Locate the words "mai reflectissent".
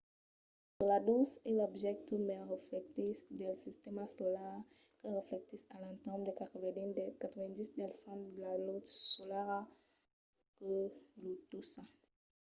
2.27-3.29